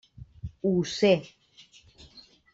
[0.63, 1.13] Ho sé.